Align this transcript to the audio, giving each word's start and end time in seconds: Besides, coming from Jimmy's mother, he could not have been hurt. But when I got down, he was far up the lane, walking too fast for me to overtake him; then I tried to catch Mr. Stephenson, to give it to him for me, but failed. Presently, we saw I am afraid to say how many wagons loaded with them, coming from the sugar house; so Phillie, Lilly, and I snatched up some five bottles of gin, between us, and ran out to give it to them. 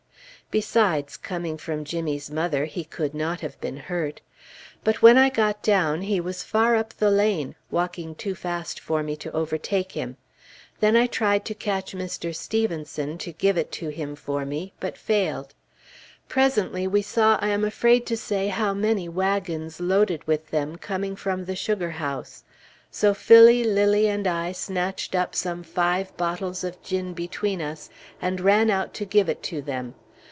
Besides, 0.51 1.15
coming 1.15 1.57
from 1.57 1.85
Jimmy's 1.85 2.29
mother, 2.29 2.65
he 2.65 2.83
could 2.83 3.13
not 3.15 3.39
have 3.39 3.57
been 3.61 3.77
hurt. 3.77 4.19
But 4.83 5.01
when 5.01 5.17
I 5.17 5.29
got 5.29 5.63
down, 5.63 6.01
he 6.01 6.19
was 6.19 6.43
far 6.43 6.75
up 6.75 6.93
the 6.95 7.09
lane, 7.09 7.55
walking 7.69 8.15
too 8.15 8.35
fast 8.35 8.77
for 8.77 9.01
me 9.01 9.15
to 9.15 9.31
overtake 9.31 9.93
him; 9.93 10.17
then 10.81 10.97
I 10.97 11.07
tried 11.07 11.45
to 11.45 11.55
catch 11.55 11.93
Mr. 11.95 12.35
Stephenson, 12.35 13.17
to 13.19 13.31
give 13.31 13.57
it 13.57 13.71
to 13.79 13.87
him 13.87 14.13
for 14.13 14.43
me, 14.45 14.73
but 14.81 14.97
failed. 14.97 15.53
Presently, 16.27 16.85
we 16.85 17.01
saw 17.01 17.37
I 17.41 17.47
am 17.47 17.63
afraid 17.63 18.05
to 18.07 18.17
say 18.17 18.49
how 18.49 18.73
many 18.73 19.07
wagons 19.07 19.79
loaded 19.79 20.27
with 20.27 20.51
them, 20.51 20.75
coming 20.75 21.15
from 21.15 21.45
the 21.45 21.55
sugar 21.55 21.91
house; 21.91 22.43
so 22.91 23.13
Phillie, 23.13 23.63
Lilly, 23.63 24.09
and 24.09 24.27
I 24.27 24.51
snatched 24.51 25.15
up 25.15 25.33
some 25.33 25.63
five 25.63 26.13
bottles 26.17 26.65
of 26.65 26.83
gin, 26.83 27.13
between 27.13 27.61
us, 27.61 27.89
and 28.21 28.41
ran 28.41 28.69
out 28.69 28.93
to 28.95 29.05
give 29.05 29.29
it 29.29 29.41
to 29.43 29.61
them. 29.61 29.93